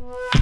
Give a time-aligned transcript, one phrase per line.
[0.00, 0.39] Yeah.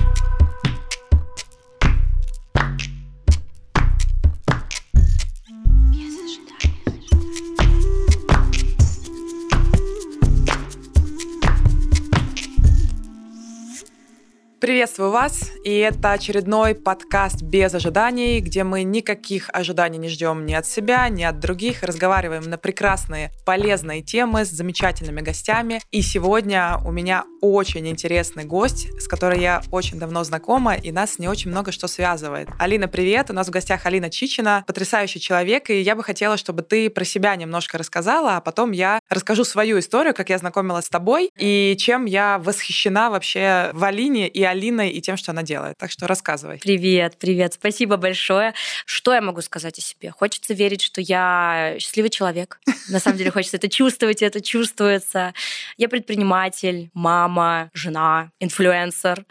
[14.99, 20.55] Приветствую вас, и это очередной подкаст без ожиданий, где мы никаких ожиданий не ждем ни
[20.55, 25.81] от себя, ни от других, разговариваем на прекрасные, полезные темы с замечательными гостями.
[25.93, 31.21] И сегодня у меня очень интересный гость, с которой я очень давно знакома, и нас
[31.21, 32.49] не очень много что связывает.
[32.59, 33.31] Алина, привет!
[33.31, 37.05] У нас в гостях Алина Чичина, потрясающий человек, и я бы хотела, чтобы ты про
[37.05, 41.77] себя немножко рассказала, а потом я расскажу свою историю, как я знакомилась с тобой, и
[41.79, 45.77] чем я восхищена вообще в Алине и Алиной и тем, что она делает.
[45.79, 46.59] Так что рассказывай.
[46.59, 47.55] Привет, привет.
[47.55, 48.55] Спасибо большое.
[48.87, 50.11] Что я могу сказать о себе?
[50.11, 52.61] Хочется верить, что я счастливый человек.
[52.89, 55.35] На самом деле хочется это чувствовать, это чувствуется.
[55.77, 59.25] Я предприниматель, мама, жена, инфлюенсер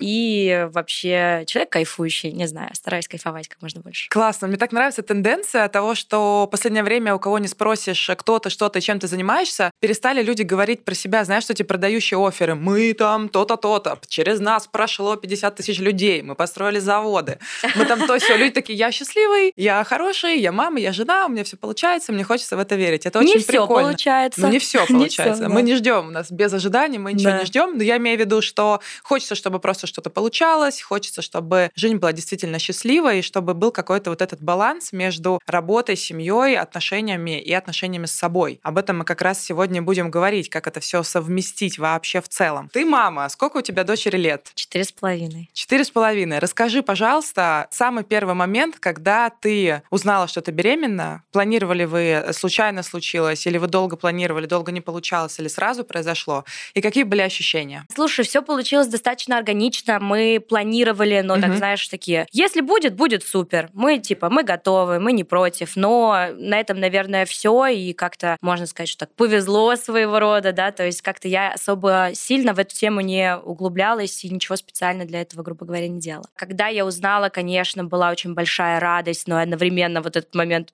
[0.00, 2.32] и вообще человек кайфующий.
[2.32, 4.08] Не знаю, стараюсь кайфовать как можно больше.
[4.10, 4.46] Классно.
[4.46, 8.50] Мне так нравится тенденция того, что в последнее время у кого не спросишь, кто ты,
[8.50, 12.54] что ты, чем ты занимаешься, перестали люди говорить про себя, знаешь, что эти продающие оферы.
[12.54, 13.98] Мы там то-то, то-то.
[14.06, 14.66] Через нас нас
[15.00, 17.38] прошло 50 тысяч людей, мы построили заводы,
[17.74, 18.36] мы там то все.
[18.36, 22.22] Люди такие, я счастливый, я хороший, я мама, я жена, у меня все получается, мне
[22.22, 23.06] хочется в это верить.
[23.06, 23.88] Это не очень все прикольно.
[23.88, 24.40] получается.
[24.42, 25.42] Ну, не все получается.
[25.42, 25.62] Не всё, мы да.
[25.62, 27.38] не ждем, у нас без ожиданий, мы ничего Да.
[27.38, 27.78] не ждем.
[27.78, 32.12] Но я имею в виду, что хочется, чтобы просто что-то получалось, хочется, чтобы жизнь была
[32.12, 38.06] действительно счастливой, и чтобы был какой-то вот этот баланс между работой, семьей, отношениями и отношениями
[38.06, 38.60] с собой.
[38.62, 42.68] Об этом мы как раз сегодня будем говорить, как это все совместить вообще в целом.
[42.72, 44.48] Ты мама, сколько у тебя дочери лет?
[44.54, 45.50] Четыре с половиной.
[45.52, 46.38] Четыре с половиной.
[46.38, 51.22] Расскажи, пожалуйста, самый первый момент, когда ты узнала, что ты беременна.
[51.32, 56.44] Планировали вы, случайно случилось, или вы долго планировали, долго не получалось, или сразу произошло?
[56.74, 57.86] И какие были ощущения?
[57.94, 59.98] Слушай, все получилось достаточно органично.
[60.00, 61.56] Мы планировали, но так Мгм.
[61.58, 62.26] знаешь, такие.
[62.32, 63.70] Если будет, будет супер.
[63.72, 65.76] Мы типа, мы готовы, мы не против.
[65.76, 67.66] Но на этом, наверное, все.
[67.66, 70.70] И как-то можно сказать, что так повезло своего рода, да.
[70.72, 75.20] То есть как-то я особо сильно в эту тему не углублялась и ничего специально для
[75.20, 76.26] этого, грубо говоря, не делала.
[76.36, 80.72] Когда я узнала, конечно, была очень большая радость, но одновременно вот этот момент.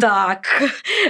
[0.00, 0.46] Так,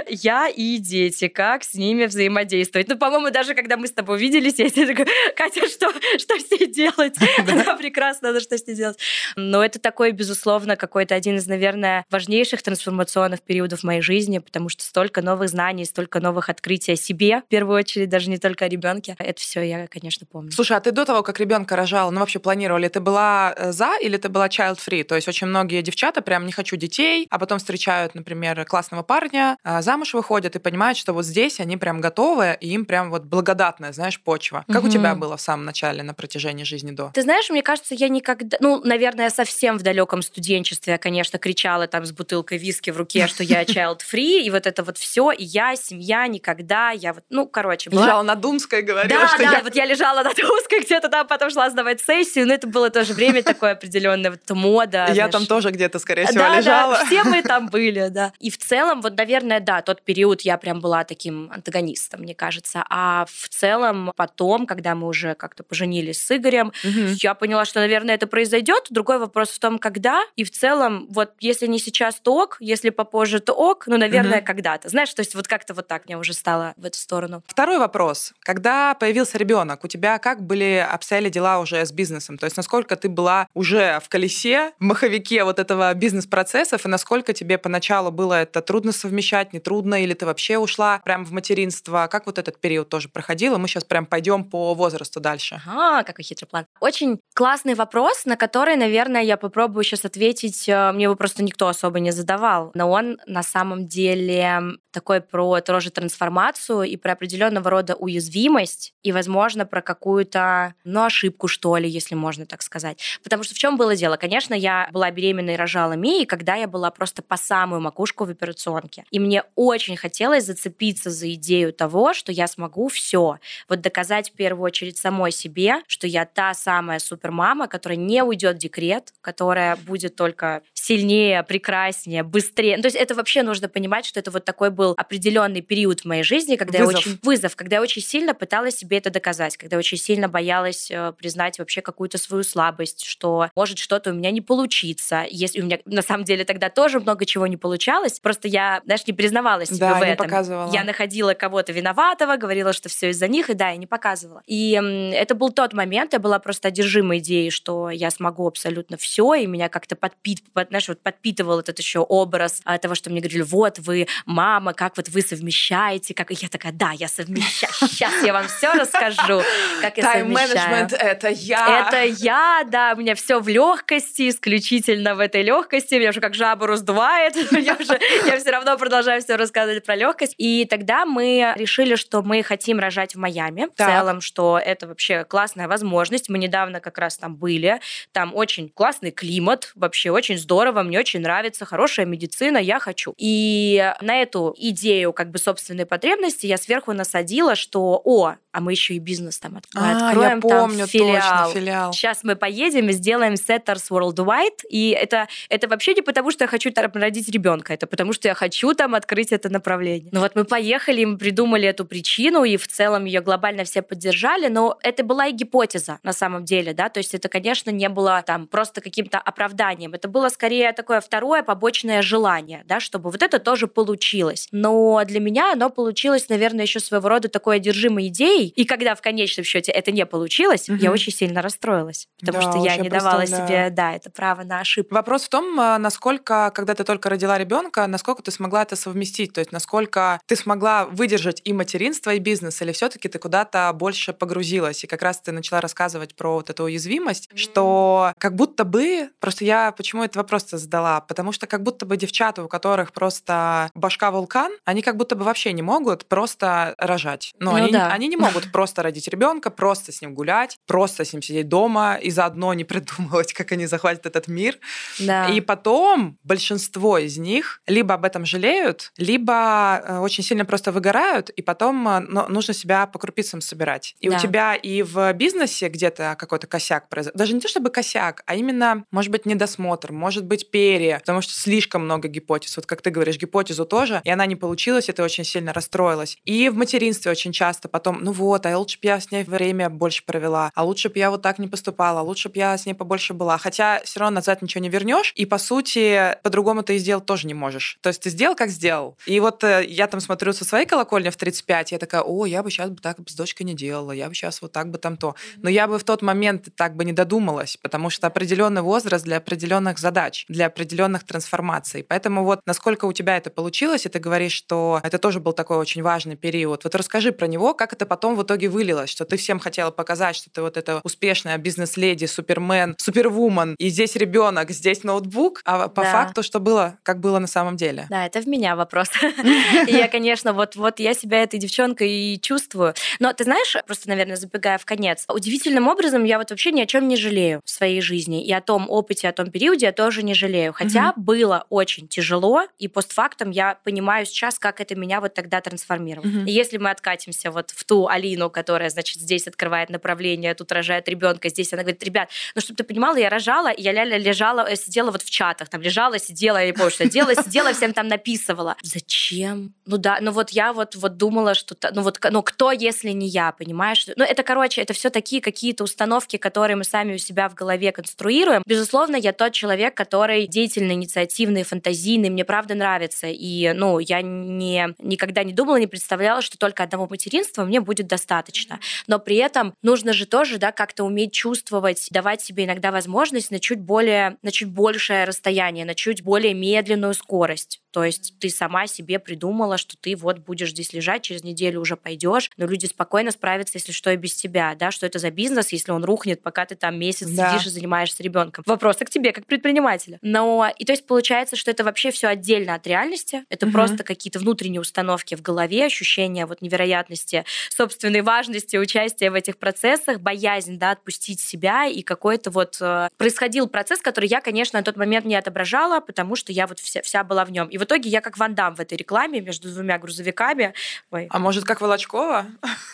[0.07, 2.87] я и дети, как с ними взаимодействовать?
[2.89, 6.51] Ну, по-моему, даже когда мы с тобой виделись, я тебе такая, Катя, что, что с
[6.51, 7.15] ней делать?
[7.47, 8.97] Она прекрасно, она что с ней делать?
[9.35, 14.69] Но это такой, безусловно, какой-то один из, наверное, важнейших трансформационных периодов в моей жизни, потому
[14.69, 18.65] что столько новых знаний, столько новых открытий о себе, в первую очередь, даже не только
[18.65, 19.15] о ребенке.
[19.19, 20.51] Это все я, конечно, помню.
[20.51, 23.91] Слушай, а ты до того, как ребенка рожала, ну вообще планировали, ты была э, за
[24.01, 25.03] или ты была child free?
[25.03, 29.57] То есть очень многие девчата прям не хочу детей, а потом встречают, например, классного парня,
[29.63, 33.23] а, замуж выходят и понимают, что вот здесь они прям готовы, и им прям вот
[33.23, 34.65] благодатная, знаешь, почва.
[34.67, 34.89] Как у Мгм.
[34.91, 37.11] тебя было в самом начале на протяжении жизни до?
[37.13, 41.87] Ты знаешь, мне кажется, я никогда, ну, наверное, совсем в далеком студенчестве я, конечно, кричала
[41.87, 45.31] там с бутылкой виски в руке, что я child free, и вот это вот все,
[45.31, 49.51] и я, семья, никогда, я вот, ну, короче, Лежала на Думской говорила, Да, что да,
[49.51, 49.59] я...
[49.61, 53.13] вот я лежала на Тузской где-то там, потом шла сдавать сессию, но это было тоже
[53.13, 55.05] время такое определенное, вот мода.
[55.09, 55.31] Я знаешь.
[55.31, 56.95] там тоже где-то, скорее всего, Да, лежала.
[56.97, 58.31] да, все мы там были, да.
[58.39, 62.83] И в целом, вот, наверное, да, тот период я прям была таким антагонистом, мне кажется.
[62.89, 67.15] А в целом потом, когда мы уже как-то поженились с Игорем, Мгм.
[67.21, 68.87] я поняла, что, наверное, это произойдет.
[68.89, 70.21] Другой вопрос в том, когда.
[70.35, 74.37] И в целом, вот если не сейчас, то ок, если попозже, то ок, ну, наверное,
[74.37, 74.45] Мгм.
[74.45, 74.89] когда-то.
[74.89, 77.43] Знаешь, то есть вот как-то вот так мне уже стало в эту сторону.
[77.47, 78.33] Второй вопрос.
[78.39, 82.02] Когда появился ребенок, у тебя как были обстояли дела уже с бизнесом?
[82.37, 87.33] То есть насколько ты была уже в колесе, в маховике вот этого бизнес-процессов, и насколько
[87.33, 92.07] тебе поначалу было это трудно совмещать, не трудно, или ты вообще ушла прям в материнство?
[92.11, 93.55] Как вот этот период тоже проходил?
[93.55, 95.61] И мы сейчас прям пойдем по возрасту дальше.
[95.65, 96.65] Ага, какой хитрый план.
[96.79, 100.67] Очень классный вопрос, на который, наверное, я попробую сейчас ответить.
[100.67, 102.71] э, Мне его просто никто особо не задавал.
[102.73, 104.61] Но он на самом деле
[104.91, 111.47] такой про тоже трансформацию и про определенного рода уязвимость и, возможно, про какую-то, ну, ошибку,
[111.47, 112.99] что ли, если можно так сказать.
[113.23, 114.17] Потому что в чем было дело?
[114.17, 118.29] Конечно, я была беременна и рожала Мии, когда я была просто по самую макушку в
[118.29, 119.05] операционке.
[119.11, 123.37] И мне очень хотелось зацепиться за идею того, что я смогу все.
[123.69, 128.55] Вот доказать в первую очередь самой себе, что я та самая супермама, которая не уйдет
[128.55, 132.77] в декрет, которая будет только сильнее, прекраснее, быстрее.
[132.77, 136.23] То есть это вообще нужно понимать, что это вот такой был определенный период в моей
[136.23, 136.93] жизни, когда вызов.
[136.93, 140.27] я очень вызов, когда я очень сильно пыталась себе это доказать, когда я очень сильно
[140.27, 145.25] боялась э, признать вообще какую-то свою слабость, что может что-то у меня не получится.
[145.29, 149.07] Если у меня на самом деле тогда тоже много чего не получалось, просто я, знаешь,
[149.07, 150.27] не признавалась себе да, в этом.
[150.27, 150.69] показывала.
[150.73, 154.41] Я находила кого-то виноватого, говорила, что все из-за них, и да, я не показывала.
[154.47, 154.73] И
[155.13, 159.47] это был тот момент, я была просто одержима идеей, что я смогу абсолютно все, и
[159.47, 163.43] меня как-то подпит, под, знаешь, вот подпитывал этот еще образ а, того, что мне говорили,
[163.43, 168.11] вот вы мама, как вот вы совмещаете, как и я такая, да, я совмещаю, сейчас
[168.23, 169.43] я вам все расскажу,
[169.81, 170.49] как я совмещаю.
[170.49, 171.87] Тайм-менеджмент— это я.
[171.87, 176.33] Это я, да, у меня все в легкости, исключительно в этой легкости, меня уже как
[176.33, 180.33] жаба раздувает, я уже, я все равно продолжаю все рассказывать про легкость.
[180.39, 183.87] И тогда мы решили, что мы хотим рожать в Майами, так.
[183.87, 186.29] в целом, что это вообще классная возможность.
[186.29, 187.79] Мы недавно как раз там были,
[188.11, 193.13] там очень классный климат, вообще очень здорово, мне очень нравится, хорошая медицина, я хочу.
[193.17, 198.71] И на эту идею как бы собственной потребности я сверху насадила, что, о, а мы
[198.71, 201.45] еще и бизнес там а, откроем, я помню, там филиал.
[201.47, 201.93] Точно, филиал.
[201.93, 206.47] Сейчас мы поедем и сделаем Setters Worldwide, и это, это вообще не потому, что я
[206.47, 210.09] хочу там родить ребенка, это потому, что я хочу там открыть это направление.
[210.11, 214.47] Ну вот мы поехали, мы придумали эту причину, и в целом ее глобально все поддержали,
[214.49, 218.23] но это была и гипотеза на самом деле, да, то есть это, конечно, не было
[218.25, 223.39] там просто каким-то оправданием, это было скорее такое второе побочное желание, да, чтобы вот это
[223.39, 224.47] тоже получилось.
[224.51, 229.01] Но для меня оно получилось, наверное, еще своего рода такой одержимой идеей, и когда в
[229.01, 230.77] конечном счете это не получилось, угу.
[230.77, 234.59] я очень сильно расстроилась, потому да, что я не давала себе, да, это право на
[234.59, 234.95] ошибку.
[234.95, 239.33] Вопрос в том, а, насколько, когда ты только родила ребенка, насколько ты смогла это совместить,
[239.33, 244.13] то есть насколько ты смогла выдержать и материнство, и бизнес, или все-таки ты куда-то больше
[244.13, 247.37] погрузилась, и как раз ты начала рассказывать про вот эту уязвимость, mm-hmm.
[247.37, 251.97] что как будто бы, просто я почему этот вопрос задала, потому что как будто бы
[251.97, 257.33] девчата, у которых просто башка вулкан, они как будто бы вообще не могут просто рожать.
[257.39, 257.91] Ну, ну они, да.
[257.91, 261.95] они не могут просто родить ребенка, просто с ним гулять, просто с ним сидеть дома
[261.95, 264.57] и заодно не придумывать, как они захватят этот мир.
[264.99, 265.29] Да.
[265.29, 271.29] И потом большинство из них либо об этом жалеют, либо э, очень сильно просто выгорают,
[271.29, 273.95] и потом э, нужно себя по крупицам собирать.
[273.99, 274.17] И да.
[274.17, 277.17] у тебя и в бизнесе где-то какой-то косяк произошел.
[277.17, 281.33] Даже не то чтобы косяк, а именно, может быть, недосмотр, может быть, перья, потому что
[281.33, 282.55] слишком много гипотез.
[282.55, 286.17] Вот как ты говоришь, гипотезу тоже, и она не получилась, и ты очень сильно расстроилась.
[286.25, 289.69] И в материнстве очень часто потом, ну вот, а лучше бы я с ней время
[289.69, 292.65] больше провела, а лучше бы я вот так не поступала, а лучше бы я с
[292.65, 293.37] ней побольше была.
[293.37, 297.27] Хотя все равно назад ничего не вернешь, и по сути по-другому ты и сделать тоже
[297.27, 297.77] не можешь.
[297.81, 298.97] То есть ты сделал, как сделал.
[299.05, 302.43] И вот э, я там смотрю со своей колокольни в 35, я такая, о, я
[302.43, 304.97] бы сейчас бы так с дочкой не делала, я бы сейчас вот так бы там
[304.97, 305.15] то.
[305.37, 309.17] Но я бы в тот момент так бы не додумалась, потому что определенный возраст для
[309.17, 311.83] определенных задач, для определенных трансформаций.
[311.83, 315.57] Поэтому вот насколько у тебя это получилось, и ты говоришь, что это тоже был такой
[315.57, 316.63] очень важный период.
[316.63, 320.15] Вот расскажи про него, как это потом в итоге вылилось, что ты всем хотела показать,
[320.15, 325.83] что ты вот эта успешная бизнес-леди, супермен, супервумен, и здесь ребенок, здесь ноутбук, а по
[325.83, 325.91] да.
[325.91, 327.87] факту что было, как было на самом деле?
[327.89, 328.89] Да, это в меня вопрос.
[329.67, 332.73] Я, конечно, вот, вот я себя этой девчонкой и чувствую.
[332.99, 336.65] Но ты знаешь, просто, наверное, забегая в конец, удивительным образом я вот вообще ни о
[336.65, 338.23] чем не жалею в своей жизни.
[338.23, 340.53] И о том опыте, о том периоде я тоже не жалею.
[340.53, 346.25] Хотя было очень тяжело, и постфактум я понимаю сейчас, как это меня вот тогда трансформировало.
[346.25, 350.87] И если мы откатимся вот в ту Алину, которая, значит, здесь открывает направление, тут рожает
[350.89, 354.45] ребенка, здесь она говорит, ребят, ну чтобы ты понимала, я рожала, и я ляля лежала,
[354.49, 357.73] э, сидела вот в чатах, там лежала, сидела, я не помню, что делала, сидела, всем
[357.73, 358.55] там написывала.
[358.61, 359.53] Зачем?
[359.65, 363.07] Ну да, ну вот я вот, вот думала, что, ну вот, ну кто, если не
[363.07, 363.85] я, понимаешь?
[363.95, 367.71] Ну это, короче, это все такие какие-то установки, которые мы сами у себя в голове
[367.71, 368.43] конструируем.
[368.45, 373.07] Безусловно, я тот человек, который деятельный, инициативный, фантазийный, мне правда нравится.
[373.07, 377.82] И, ну, я не, никогда не думала, не представляла, что только одного материнства мне будет
[377.87, 378.59] достаточно.
[378.87, 383.39] Но при этом нужно же тоже, да, как-то уметь чувствовать, давать себе иногда возможность на
[383.39, 387.62] чуть более, на чуть большее расстояние, на чуть более медленную скорость.
[387.73, 391.75] То есть ты сама себе придумала, что ты вот будешь здесь лежать, через неделю уже
[391.75, 395.51] пойдешь, но люди спокойно справятся, если что, и без тебя, да, что это за бизнес,
[395.51, 397.31] если он рухнет, пока ты там месяц да.
[397.31, 398.43] сидишь и занимаешься ребенком.
[398.45, 399.97] Вопросы к тебе, как предпринимателя.
[400.03, 403.53] Но, и то есть получается, что это вообще все отдельно от реальности, это угу.
[403.53, 409.99] просто какие-то внутренние установки в голове, ощущения вот невероятности собственной важности участия в этих процессах,
[409.99, 414.77] боязнь, да, отпустить себя, и какой-то вот э, происходил процесс, который я, конечно, на тот
[414.77, 417.47] момент не отображала, потому что я вот вся, вся была в нем.
[417.47, 420.53] И в итоге я как Ван Дам в этой рекламе между двумя грузовиками.
[420.91, 421.07] Ой.
[421.09, 422.25] А может, как Волочкова?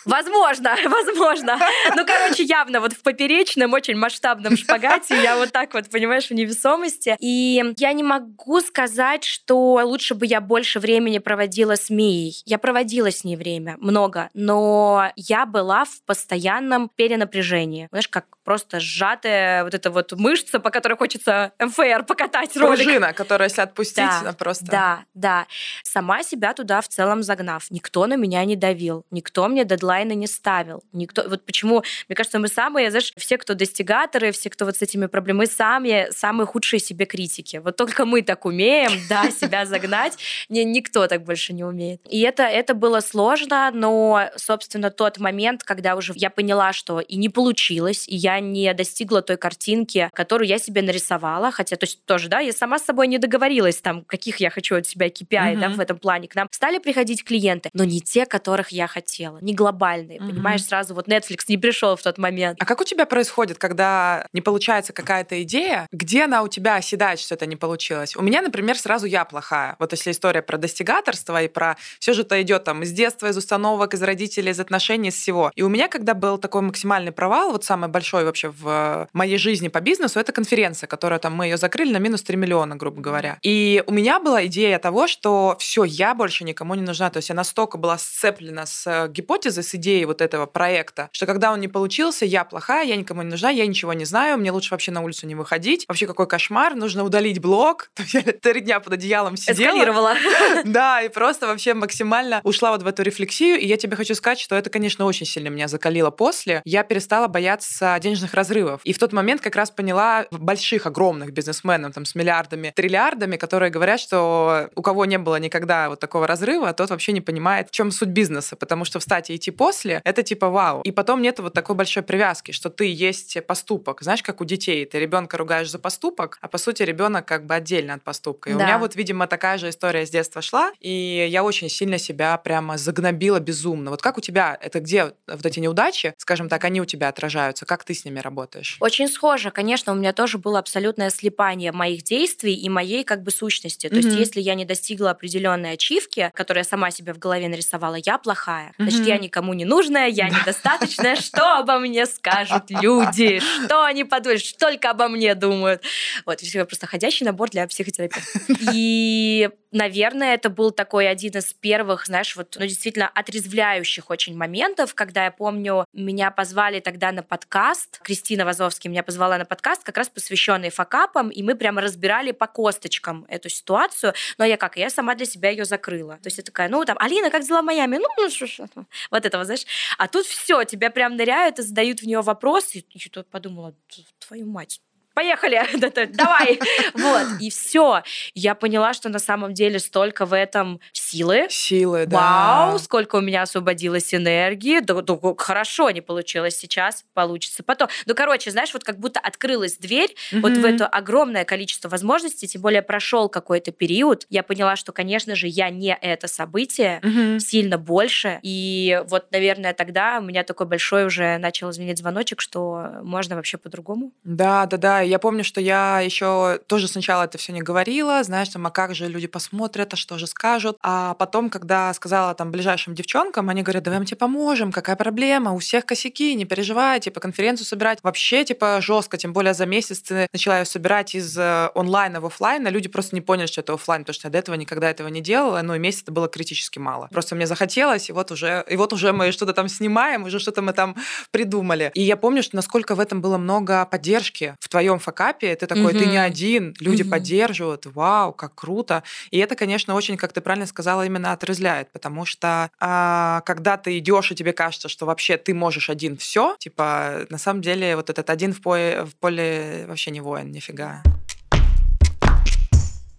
[0.04, 1.58] Возможно, возможно.
[1.94, 6.32] Ну, короче, явно вот в поперечном, очень масштабном шпагате я вот так вот, понимаешь, в
[6.32, 7.16] невесомости.
[7.20, 12.42] И я не могу сказать, что лучше бы я больше времени проводила с Мией.
[12.46, 17.86] Я проводила с ней время, много, но я была в постоянном перенапряжении.
[17.90, 22.82] Знаешь, как просто сжатая вот эта вот мышца, по которой хочется МФР покатать ролик.
[22.82, 24.66] Пружина, которая, если отпустить, да, она просто...
[24.66, 24.79] Да,
[25.14, 25.46] да.
[25.82, 27.70] Сама себя туда в целом загнав.
[27.70, 30.82] Никто на меня не давил, никто мне дедлайны не ставил.
[30.92, 31.28] Никто...
[31.28, 35.06] Вот почему, мне кажется, мы самые, знаешь, все, кто достигаторы, все, кто вот с этими
[35.06, 37.58] проблемами, сами, самые худшие себе критики.
[37.58, 40.18] Вот только мы так умеем, да, себя загнать.
[40.48, 42.00] Никто так больше не умеет.
[42.08, 47.16] И это, это было сложно, но, собственно, тот момент, когда уже я поняла, что и
[47.16, 52.04] не получилось, и я не достигла той картинки, которую я себе нарисовала, хотя, то есть
[52.04, 55.30] тоже, да, я сама с собой не договорилась там, каких я хочу от себя KPI,
[55.30, 55.60] mm-hmm.
[55.60, 56.28] да, в этом плане.
[56.28, 60.28] К нам стали приходить клиенты, но не те, которых я хотела, не глобальные, mm-hmm.
[60.28, 62.58] понимаешь, сразу вот Netflix не пришел в тот момент.
[62.60, 67.20] А как у тебя происходит, когда не получается какая-то идея, где она у тебя оседает,
[67.20, 68.16] что это не получилось?
[68.16, 69.76] У меня, например, сразу я плохая.
[69.78, 73.36] Вот если история про достигаторство и про все же это идет там из детства, из
[73.36, 75.50] установок, из родителей, из отношений, из всего.
[75.54, 79.68] И у меня, когда был такой максимальный провал, вот самый большой вообще в моей жизни
[79.68, 83.38] по бизнесу, это конференция, которая там мы ее закрыли на минус 3 миллиона, грубо говоря.
[83.42, 87.10] И у меня была идея того, что все, я больше никому не нужна.
[87.10, 91.52] То есть я настолько была сцеплена с гипотезой, с идеей вот этого проекта, что когда
[91.52, 94.70] он не получился, я плохая, я никому не нужна, я ничего не знаю, мне лучше
[94.70, 95.84] вообще на улицу не выходить.
[95.88, 97.90] Вообще какой кошмар, нужно удалить блог.
[98.12, 99.70] Я три дня под одеялом сидела.
[99.70, 100.14] Эскалировала.
[100.64, 103.58] Да, и просто вообще максимально ушла вот в эту рефлексию.
[103.58, 106.62] И я тебе хочу сказать, что это, конечно, очень сильно меня закалило после.
[106.64, 108.80] Я перестала бояться денежных разрывов.
[108.84, 113.70] И в тот момент как раз поняла больших, огромных бизнесменов там, с миллиардами, триллиардами, которые
[113.70, 114.39] говорят, что
[114.74, 118.08] у кого не было никогда вот такого разрыва, тот вообще не понимает, в чем суть
[118.08, 118.56] бизнеса.
[118.56, 120.82] Потому что встать и идти после— это типа вау.
[120.82, 124.02] И потом нет вот такой большой привязки, что ты есть поступок.
[124.02, 124.84] Знаешь, как у детей.
[124.84, 128.50] Ты ребенка ругаешь за поступок, а по сути ребенок как бы отдельно от поступка.
[128.50, 128.58] И да.
[128.58, 132.36] у меня вот, видимо, такая же история с детства шла, и я очень сильно себя
[132.38, 133.90] прямо загнобила безумно.
[133.90, 137.66] Вот как у тебя, это где вот эти неудачи, скажем так, они у тебя отражаются?
[137.66, 138.76] Как ты с ними работаешь?
[138.80, 139.50] Очень схоже.
[139.50, 143.88] Конечно, у меня тоже было абсолютное слепание моих действий и моей как бы сущности.
[143.88, 144.18] То mm-hmm.
[144.18, 148.16] есть если я не достигла определенной ачивки, которую я сама себе в голове нарисовала, я
[148.16, 148.72] плохая.
[148.78, 151.16] Значит, я никому не нужная, я недостаточная.
[151.16, 153.40] Что обо мне скажут люди?
[153.64, 154.42] Что они подумают?
[154.58, 155.82] Только обо мне думают.
[156.26, 158.38] Вот, я просто ходящий набор для психотерапевта.
[158.72, 164.94] И наверное, это был такой один из первых, знаешь, вот, ну, действительно отрезвляющих очень моментов,
[164.94, 169.96] когда я помню, меня позвали тогда на подкаст, Кристина Вазовский меня позвала на подкаст, как
[169.96, 174.90] раз посвященный факапам, и мы прямо разбирали по косточкам эту ситуацию, но я как, я
[174.90, 176.16] сама для себя ее закрыла.
[176.16, 177.96] То есть я такая, ну, там, Алина, как дела в Майами?
[177.96, 178.68] Ну, ну что, что,
[179.10, 179.64] вот этого, знаешь.
[179.98, 183.74] А тут все, тебя прям ныряют и задают в нее вопросы, и я подумала,
[184.18, 184.80] твою мать,
[185.14, 185.60] поехали,
[186.12, 186.60] давай.
[186.94, 188.02] Вот, и все.
[188.34, 191.46] Я поняла, что на самом деле столько в этом силы.
[191.50, 192.68] Силы, да.
[192.68, 194.80] Вау, сколько у меня освободилось энергии.
[194.80, 197.88] Да, да, хорошо не получилось сейчас, получится потом.
[198.06, 200.40] Ну, короче, знаешь, вот как будто открылась дверь mm-hmm.
[200.40, 204.26] вот в это огромное количество возможностей, тем более прошел какой-то период.
[204.30, 207.38] Я поняла, что, конечно же, я не это событие, mm-hmm.
[207.40, 208.38] сильно больше.
[208.42, 213.58] И вот, наверное, тогда у меня такой большой уже начал звенеть звоночек, что можно вообще
[213.58, 214.12] по-другому.
[214.24, 218.48] Да, да, да я помню, что я еще тоже сначала это все не говорила, знаешь,
[218.48, 220.76] там, а как же люди посмотрят, а что же скажут.
[220.82, 225.52] А потом, когда сказала там ближайшим девчонкам, они говорят, давай мы тебе поможем, какая проблема,
[225.52, 230.00] у всех косяки, не переживай, типа конференцию собирать вообще типа жестко, тем более за месяц
[230.00, 233.60] ты начала ее собирать из э, онлайна в офлайн, а люди просто не поняли, что
[233.60, 236.12] это офлайн, потому что я до этого никогда этого не делала, ну и месяц это
[236.12, 237.08] было критически мало.
[237.12, 240.62] Просто мне захотелось, и вот уже, и вот уже мы что-то там снимаем, уже что-то
[240.62, 240.96] мы там
[241.30, 241.90] придумали.
[241.94, 245.92] И я помню, что насколько в этом было много поддержки в твоем факапе, ты такой,
[245.92, 249.02] ты не один, люди поддерживают, вау, как круто.
[249.30, 253.98] И это, конечно, очень, как ты правильно сказала, именно отрезляет, потому что а, когда ты
[253.98, 258.10] идешь и тебе кажется, что вообще ты можешь один все, типа на самом деле вот
[258.10, 261.02] этот один в поле, в поле вообще не воин, нифига.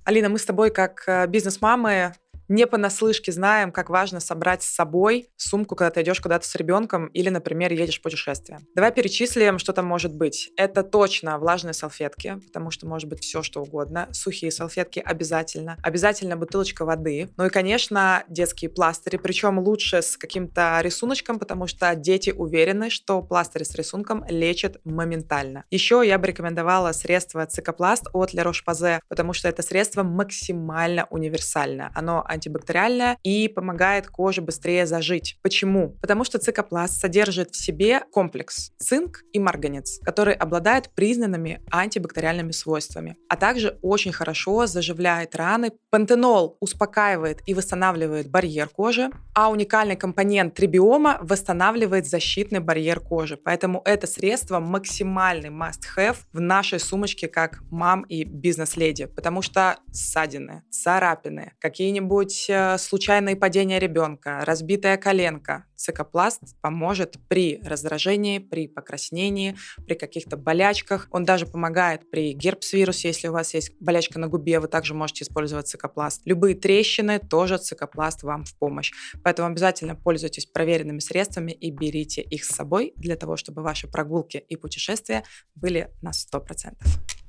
[0.04, 2.14] Алина, мы с тобой как э, бизнес-мамы
[2.52, 7.08] не понаслышке знаем, как важно собрать с собой сумку, когда ты идешь куда-то с ребенком
[7.08, 8.60] или, например, едешь в путешествие.
[8.76, 10.52] Давай перечислим, что там может быть.
[10.58, 14.10] Это точно влажные салфетки, потому что может быть все, что угодно.
[14.12, 15.78] Сухие салфетки обязательно.
[15.82, 17.30] Обязательно бутылочка воды.
[17.38, 23.22] Ну и, конечно, детские пластыри, причем лучше с каким-то рисуночком, потому что дети уверены, что
[23.22, 25.64] пластыри с рисунком лечат моментально.
[25.72, 31.92] Еще я бы рекомендовала средство цикопласт от La Roche-Posay, потому что это средство максимально универсальное.
[31.96, 35.38] Оно антибактериальное и помогает коже быстрее зажить.
[35.44, 35.96] Почему?
[36.02, 43.18] Потому что цикопласт содержит в себе комплекс цинк и марганец, который обладает признанными антибактериальными свойствами,
[43.30, 45.72] а также очень хорошо заживляет раны.
[45.92, 53.38] Пантенол успокаивает и восстанавливает барьер кожи, а уникальный компонент трибиома восстанавливает защитный барьер кожи.
[53.38, 60.64] Поэтому это средство максимальный must-have в нашей сумочке как мам и бизнес-леди, потому что ссадины,
[60.70, 69.96] царапины, какие-нибудь э, случайные падения ребенка, разбитая коленка, цикопласт поможет при раздражении, при покраснении, при
[69.96, 71.08] каких-то болячках.
[71.12, 75.24] Он даже помогает при герпс-вирусе, если у вас есть болячка на губе, вы также можете
[75.24, 76.22] использовать цикопласт.
[76.26, 78.92] Любые трещины, тоже цикопласт вам в помощь.
[79.24, 84.38] Поэтому обязательно пользуйтесь проверенными средствами и берите их с собой для того, чтобы ваши прогулки
[84.38, 85.24] и путешествия
[85.56, 87.21] были на 100%.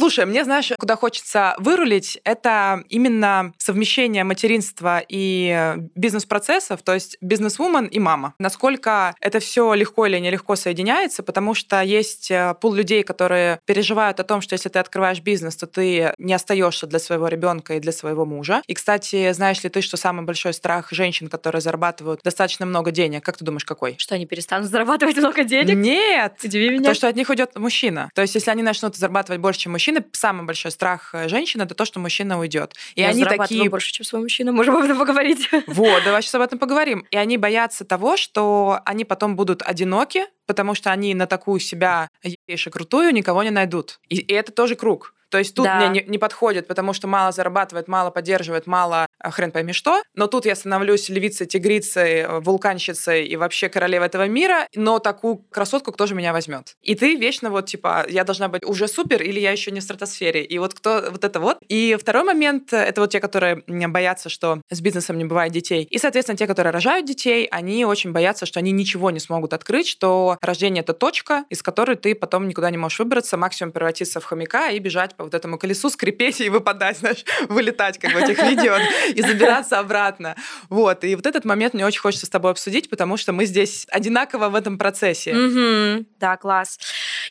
[0.00, 7.84] Слушай, мне, знаешь, куда хочется вырулить, это именно совмещение материнства и бизнес-процессов, то есть бизнес-вумен
[7.84, 8.32] и мама.
[8.38, 14.20] Насколько это все легко или нелегко соединяется, потому что есть э, пул людей, которые переживают
[14.20, 17.80] о том, что если ты открываешь бизнес, то ты не остаешься для своего ребенка и
[17.80, 18.62] для своего мужа.
[18.66, 23.22] И, кстати, знаешь ли ты, что самый большой страх женщин, которые зарабатывают достаточно много денег,
[23.22, 23.96] как ты думаешь, какой?
[23.98, 25.76] Что они перестанут зарабатывать много денег?
[25.76, 26.38] Нет!
[26.42, 26.88] Удиви меня.
[26.88, 28.10] То, что от них уйдет мужчина.
[28.14, 31.74] То есть, если они начнут зарабатывать больше, чем мужчина, самый большой страх э, женщины это
[31.74, 32.74] то, что мужчина уйдет.
[32.94, 34.52] И Я они такие больше, чем свой мужчина.
[34.52, 35.48] Можем об этом поговорить.
[35.66, 37.06] Вот, давай сейчас об этом поговорим.
[37.10, 42.08] И они боятся того, что они потом будут одиноки, потому что они на такую себя
[42.46, 44.00] ейши крутую никого не найдут.
[44.08, 45.14] И, и это тоже круг.
[45.30, 45.76] То есть тут да.
[45.76, 50.02] мне не, не подходит, потому что мало зарабатывает, мало поддерживает, мало а, хрен пойми что.
[50.14, 55.36] Но тут я становлюсь львицей, тигрицей, э, вулканщицей и вообще королевой этого мира, но такую
[55.36, 56.76] красотку кто же меня возьмет?
[56.82, 59.82] И ты вечно вот типа, я должна быть уже супер или я еще не в
[59.82, 60.44] стратосфере?
[60.44, 61.58] И вот кто вот это вот.
[61.68, 65.84] И второй момент, это вот те, которые боятся, что с бизнесом не бывает детей.
[65.84, 69.86] И, соответственно, те, которые рожают детей, они очень боятся, что они ничего не смогут открыть,
[69.86, 74.24] что рождение— это точка, из которой ты потом никуда не можешь выбраться, максимум превратиться в
[74.24, 78.76] хомяка и бежать вот этому колесу, скрипеть и выпадать, знаешь, вылетать, как в этих видео,
[79.14, 80.36] и забираться обратно.
[80.68, 81.04] Вот.
[81.04, 84.48] И вот этот момент мне очень хочется с тобой обсудить, потому что мы здесь одинаково
[84.48, 86.04] в этом процессе.
[86.18, 86.78] Да, класс.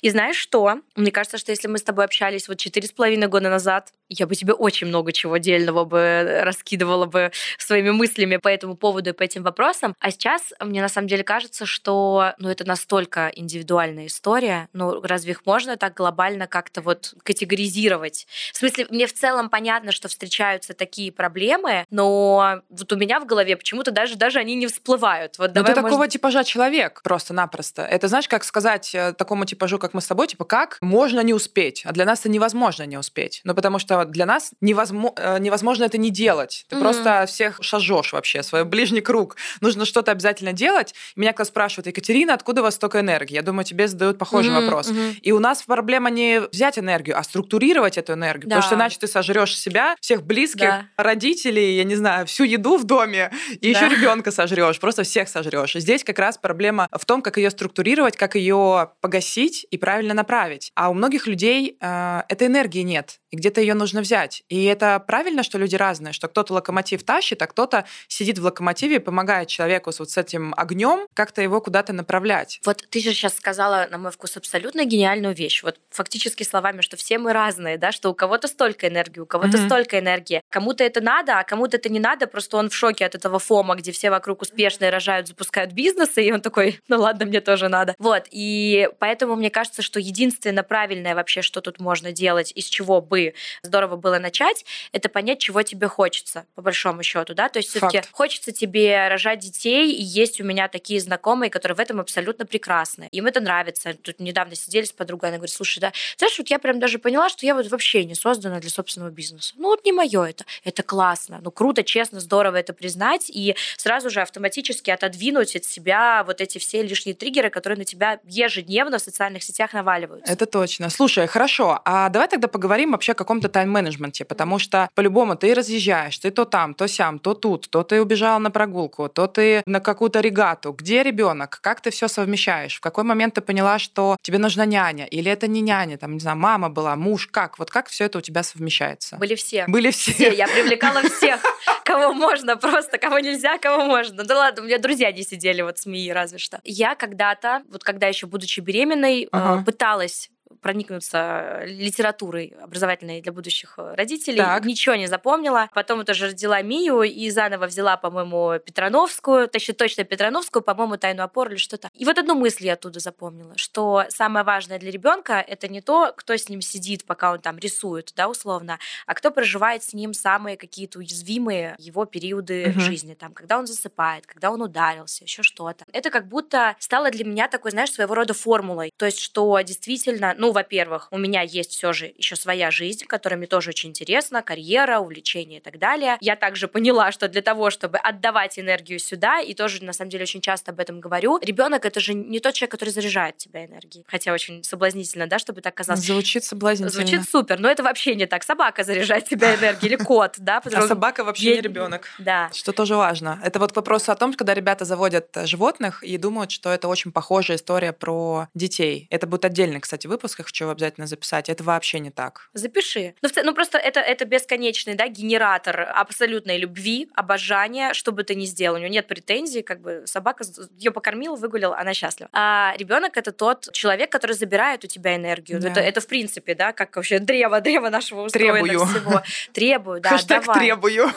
[0.02, 0.80] И знаешь что?
[0.96, 4.28] Мне кажется, что если мы с тобой общались вот четыре с половиной года назад, я
[4.28, 9.14] бы тебе очень много чего дельного бы раскидывала бы своими мыслями по этому поводу и
[9.14, 9.96] по этим вопросам.
[10.00, 14.68] А сейчас мне на самом деле кажется, что ну, это настолько индивидуальная история.
[14.74, 18.28] Ну, разве их можно так глобально как-то вот категоризировать?
[18.54, 23.26] В смысле, мне в целом понятно, что встречаются такие проблемы, но вот у меня в
[23.26, 25.38] голове почему-то даже, даже они не всплывают.
[25.38, 25.92] Вот давай, ты может...
[25.92, 27.84] такого типажа человек просто-напросто.
[27.84, 31.34] Это знаешь, как сказать э, такому типажу, как мы с тобой, типа, как можно не
[31.34, 31.84] успеть?
[31.86, 33.42] А для нас это невозможно не успеть.
[33.44, 36.66] Ну, потому что для нас невозможно, э, невозможно это не делать.
[36.70, 36.80] Ты mm-hmm.
[36.80, 39.36] просто всех шажешь вообще, свой ближний круг.
[39.62, 40.94] Нужно что-то обязательно делать.
[41.16, 43.34] Меня кто спрашивает, Екатерина, откуда у вас столько энергии?
[43.34, 44.66] Я думаю, тебе задают похожий mm-hmm.
[44.66, 44.90] вопрос.
[44.90, 45.20] Mm-hmm.
[45.22, 48.50] И у нас проблема не взять энергию, а структурировать эту энергию.
[48.50, 48.58] Да.
[48.58, 50.86] Потому что иначе ты сожрешь себя, всех близких, да.
[50.98, 53.32] родителей, я не знаю, всю еду в доме,
[53.62, 53.80] и да.
[53.80, 55.74] еще ребенка сожрешь, просто всех сожрешь.
[55.74, 60.72] Здесь как раз проблема в том, как ее структурировать, как ее погасить и правильно направить.
[60.76, 64.44] А у многих людей э, этой энергии нет, и где-то ее нужно взять.
[64.50, 68.98] И это правильно, что люди разные, что кто-то локомотив тащит, а кто-то сидит в локомотиве
[68.98, 72.60] и помогает человеку с вот с этим огнем как-то его куда-то направлять.
[72.66, 75.64] Вот ты же сейчас сказала, на мой вкус, абсолютно гениальную вещь.
[75.64, 79.58] Вот фактически словами, что все мы разные, да, что у кого-то столько энергии, у кого-то
[79.58, 79.66] mm-hmm.
[79.66, 80.42] столько энергии.
[80.50, 83.76] Кому-то это надо, а кому-то это не надо, просто он в шоке от этого фома,
[83.76, 87.96] где все вокруг успешные рожают, запускают бизнесы, и он такой, ну ладно, мне тоже надо.
[88.00, 93.02] Вот, и поэтому мне кажется, что единственное правильное вообще, что тут можно делать, из чего
[93.02, 93.34] бы
[93.80, 98.02] здорово было начать, это понять, чего тебе хочется, по большому счету, да, то есть все-таки
[98.12, 103.08] хочется тебе рожать детей, и есть у меня такие знакомые, которые в этом абсолютно прекрасны.
[103.12, 103.94] Им это нравится.
[103.94, 107.30] Тут недавно сидели с подругой, она говорит, слушай, да, знаешь, вот я прям даже поняла,
[107.30, 109.54] что я вот вообще не создана для собственного бизнеса.
[109.58, 110.44] Ну вот не мое это.
[110.66, 116.24] Это классно, ну круто, честно, здорово это признать и сразу же автоматически отодвинуть от себя
[116.26, 120.34] вот эти все лишние триггеры, которые на тебя ежедневно в социальных сетях наваливаются.
[120.34, 120.90] Это точно.
[120.90, 125.54] Слушай, хорошо, а давай тогда поговорим вообще о каком-то тайм тайм-менеджменте, потому что по-любому ты
[125.54, 129.62] разъезжаешь, ты то там, то сям, то тут, то ты убежал на прогулку, то ты
[129.66, 130.72] на какую-то регату.
[130.74, 131.60] Где ребенок?
[131.62, 132.76] Как ты все совмещаешь?
[132.76, 135.06] В какой момент ты поняла, что тебе нужна няня?
[135.06, 137.28] Или это не няня, там, не знаю, мама была, муж?
[137.28, 137.60] Как?
[137.60, 139.18] Вот как все это у тебя совмещается?
[139.18, 139.66] Были все.
[139.68, 140.14] Были все.
[140.14, 140.34] все.
[140.34, 141.42] Я привлекала всех,
[141.86, 144.24] кого можно, просто кого нельзя, кого можно.
[144.24, 146.60] Да ладно, у меня друзья не сидели вот СМИ разве что.
[146.64, 149.64] Я когда-то, вот когда еще будучи беременной, ага.
[149.64, 150.30] пыталась
[150.62, 154.38] проникнуться литературой образовательной для будущих э, родителей.
[154.38, 154.66] Так.
[154.66, 155.70] Ничего не запомнила.
[155.74, 161.24] Потом это же родила Мию и заново взяла, по-моему, Петрановскую, точно, точно Петрановскую, по-моему, Тайну
[161.24, 161.90] опору или что-то.
[161.94, 166.14] И вот одну мысль я оттуда запомнила, что самое важное для ребенка это не то,
[166.16, 170.14] кто с ним сидит, пока он там рисует, да, условно, а кто проживает с ним
[170.14, 172.80] самые какие-то уязвимые его периоды угу.
[172.80, 175.86] жизни, там, когда он засыпает, когда он ударился, еще что-то.
[175.92, 178.92] Это как будто стало для меня такой, знаешь, своего рода формулой.
[178.98, 183.38] То есть, что действительно, ну, во-первых, у меня есть все же еще своя жизнь, которая
[183.38, 186.18] мне тоже очень интересна, карьера, увлечения и так далее.
[186.22, 190.24] Я также поняла, что для того, чтобы отдавать энергию сюда, и тоже на самом деле
[190.24, 194.06] очень часто об этом говорю, ребенок это же не тот человек, который заряжает тебя энергией.
[194.08, 196.00] Хотя очень соблазнительно, да, чтобы так казалось.
[196.00, 196.90] Звучит соблазнительно.
[196.90, 198.44] Звучит супер, но это вообще не так.
[198.44, 200.62] Собака заряжает тебя энергией, или кот, да?
[200.64, 202.08] А собака вообще не ребенок.
[202.18, 202.50] Да.
[202.54, 203.42] Что тоже важно.
[203.44, 207.12] Это вот к вопросу о том, когда ребята заводят животных и думают, что это очень
[207.12, 209.08] похожая история про детей.
[209.10, 211.50] Это будет отдельный, кстати, выпуск выпуск, я хочу обязательно записать.
[211.50, 212.50] Это вообще не так.
[212.54, 213.16] Запиши.
[213.22, 218.46] Ну, ну просто это, это бесконечный да, генератор абсолютной любви, обожания, что бы ты ни
[218.46, 218.76] сделал.
[218.76, 220.44] У него нет претензий, как бы собака
[220.78, 222.30] ее покормила, выгулил, она счастлива.
[222.34, 225.60] А ребенок это тот человек, который забирает у тебя энергию.
[225.60, 225.70] Да.
[225.70, 228.86] Это, это в принципе, да, как вообще древо, древо нашего устроено Требую.
[228.86, 229.22] всего.
[229.54, 230.60] Требую, да, Хэштег давай.
[230.60, 231.10] требую.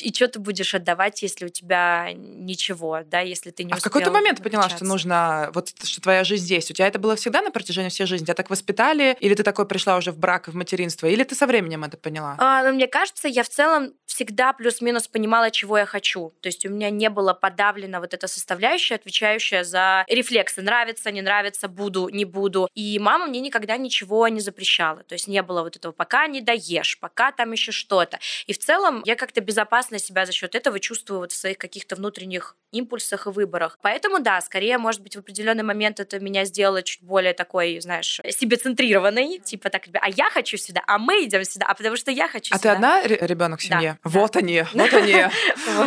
[0.00, 3.82] И что ты будешь отдавать, если у тебя ничего, да, если ты не А в
[3.82, 6.70] какой-то момент поняла, что нужно, вот что твоя жизнь здесь.
[6.70, 8.24] У тебя это было всегда на протяжении всей жизни?
[8.38, 9.16] Так воспитали?
[9.18, 11.08] Или ты такой пришла уже в брак, в материнство?
[11.08, 12.36] Или ты со временем это поняла?
[12.38, 16.32] А, ну, мне кажется, я в целом всегда плюс-минус понимала, чего я хочу.
[16.40, 20.62] То есть у меня не было подавлена вот эта составляющая, отвечающая за рефлексы.
[20.62, 22.68] Нравится, не нравится, буду, не буду.
[22.74, 25.02] И мама мне никогда ничего не запрещала.
[25.02, 28.20] То есть не было вот этого пока не доешь, пока там еще что-то.
[28.46, 31.96] И в целом я как-то безопасно себя за счет этого чувствую вот в своих каких-то
[31.96, 33.78] внутренних импульсах и выборах.
[33.82, 38.20] Поэтому да, скорее, может быть, в определенный момент это меня сделало чуть более такой, знаешь,
[38.30, 39.38] себе центрированной.
[39.38, 42.54] Типа так, а я хочу сюда, а мы идем сюда, а потому что я хочу
[42.54, 42.72] а сюда.
[42.72, 43.98] А ты одна ребенок в семье?
[44.04, 44.10] Да.
[44.18, 45.26] Вот они, вот они.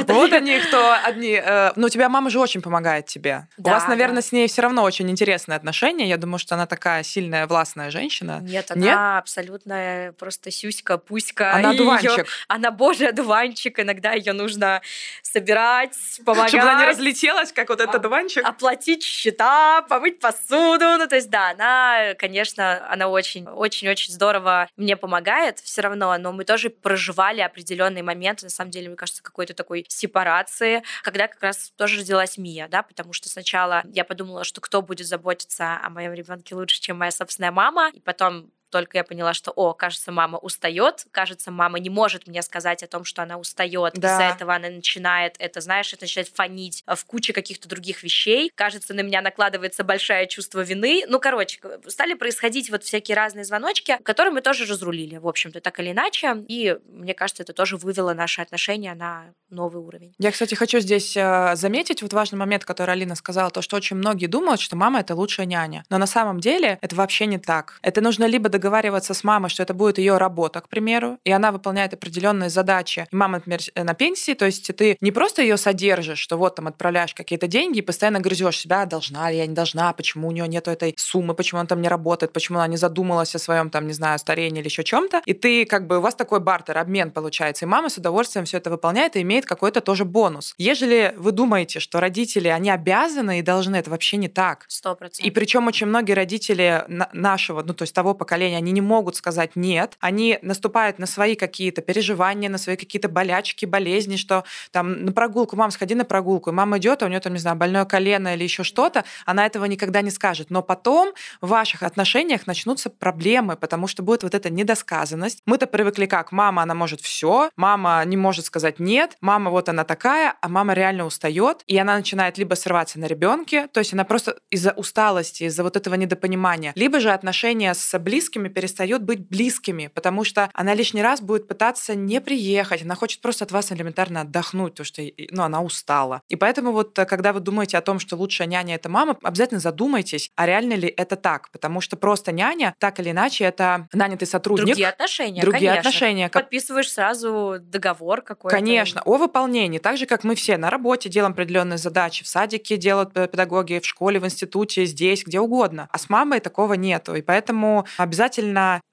[0.07, 1.39] Вот они, кто одни.
[1.43, 3.47] Э, ну, у тебя мама же очень помогает тебе.
[3.57, 6.07] У вас, наверное, с ней все равно очень интересные отношения.
[6.07, 8.39] Я думаю, что она такая сильная, властная женщина.
[8.41, 11.53] Нет, она абсолютно просто сюська, пуська.
[11.53, 12.27] Она дуванчик.
[12.47, 13.79] Она божий дуванчик.
[13.79, 14.81] Иногда ее нужно
[15.21, 16.49] собирать, помогать.
[16.49, 18.45] Чтобы она не разлетелась, как вот этот дуванчик.
[18.45, 20.97] Оплатить счета, помыть посуду.
[20.97, 26.31] Ну, то есть, да, она, конечно, она очень, очень-очень здорово мне помогает все равно, но
[26.31, 31.41] мы тоже проживали определенные моменты, на самом деле, мне кажется, какой-то такой сепарации, когда как
[31.41, 35.89] раз тоже родилась Мия, да, потому что сначала я подумала, что кто будет заботиться о
[35.89, 40.11] моем ребенке лучше, чем моя собственная мама, и потом только я поняла, что, о, кажется,
[40.11, 43.93] мама устает, кажется, мама не может мне сказать о том, что она устает.
[43.95, 44.13] Да.
[44.13, 48.51] Из-за этого она начинает это, знаешь, это начинает фонить в куче каких-то других вещей.
[48.55, 51.03] Кажется, на меня накладывается большое чувство вины.
[51.07, 55.79] Ну, короче, стали происходить вот всякие разные звоночки, которые мы тоже разрулили, в общем-то, так
[55.79, 56.43] или иначе.
[56.47, 60.13] И мне кажется, это тоже вывело наши отношения на новый уровень.
[60.17, 63.97] Я, кстати, хочу здесь э, заметить вот важный момент, который Алина сказала, то, что очень
[63.97, 65.83] многие думают, что мама— это лучшая няня.
[65.89, 67.79] Но на самом деле это вообще не так.
[67.81, 71.51] Это нужно либо договариваться с мамой, что это будет ее работа, к примеру, и она
[71.51, 73.07] выполняет определенные задачи.
[73.11, 76.55] И мама, например, э, на пенсии, то есть ты не просто ее содержишь, что вот
[76.55, 80.31] там отправляешь какие-то деньги и постоянно грызешь себя, должна ли я, не должна, почему у
[80.31, 83.69] нее нет этой суммы, почему она там не работает, почему она не задумалась о своем
[83.71, 85.21] там, не знаю, старении или еще чем-то.
[85.25, 87.65] И ты как бы, у вас такой бартер, обмен получается.
[87.65, 90.53] И мама с удовольствием все это выполняет и имеет какой-то тоже бонус.
[90.59, 94.65] Ежели вы думаете, что родители, они обязаны и должны, это вообще не так.
[94.67, 95.25] Сто процентов.
[95.25, 99.15] И причем очень многие родители нашего, ну то есть того поколения, состоянии, они не могут
[99.15, 105.05] сказать нет, они наступают на свои какие-то переживания, на свои какие-то болячки, болезни, что там
[105.05, 107.57] на прогулку, мам, сходи на прогулку, и мама идет, а у нее там, не знаю,
[107.57, 110.51] больное колено или еще что-то, она этого никогда не скажет.
[110.51, 115.41] Но потом в ваших отношениях начнутся проблемы, потому что будет вот эта недосказанность.
[115.45, 116.31] Мы-то привыкли как?
[116.31, 120.73] Мама, она может все, мама не может сказать нет, мама вот она такая, а мама
[120.73, 125.43] реально устает, и она начинает либо срываться на ребенке, то есть она просто из-за усталости,
[125.43, 130.49] из-за вот этого недопонимания, либо же отношения с близкими близкими перестают быть близкими, потому что
[130.53, 134.85] она лишний раз будет пытаться не приехать, она хочет просто от вас элементарно отдохнуть, потому
[134.85, 135.01] что
[135.31, 136.21] ну, она устала.
[136.29, 139.59] И поэтому вот э, когда вы думаете о том, что лучшая няня— это мама, обязательно
[139.59, 144.27] задумайтесь, а реально ли это так, потому что просто няня, так или иначе, это нанятый
[144.27, 144.65] сотрудник.
[144.65, 145.89] Другие отношения, Другие конечно.
[145.89, 146.29] отношения.
[146.29, 148.55] Подписываешь сразу договор какой-то.
[148.55, 149.79] Конечно, о выполнении.
[149.79, 153.79] Так же, как мы все на работе делаем определенные задачи, в садике делают э, педагоги,
[153.79, 155.87] в школе, в институте, здесь, где угодно.
[155.91, 157.15] А с мамой такого нету.
[157.15, 158.30] И поэтому обязательно